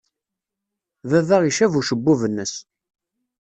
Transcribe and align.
Baba 1.09 1.35
icab 1.49 1.73
ucebbub-nnes. 1.79 2.53